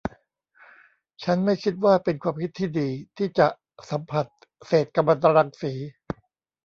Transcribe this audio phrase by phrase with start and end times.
[1.23, 3.47] ฉันไม่คิดว่าเป็นความคิดที่ดี ที่จะ
[3.89, 4.25] สัมผัส
[4.67, 5.73] เศษกัมมันตรังสี